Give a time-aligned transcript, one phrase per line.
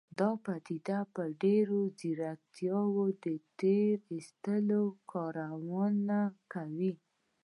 [0.19, 2.79] دا پديده په ډېره ځيرکتيا
[3.59, 6.19] تېر ايستونکي کارونه
[6.53, 6.91] کوي.